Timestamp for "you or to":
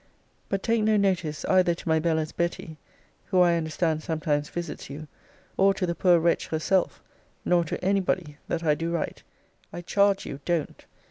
4.89-5.85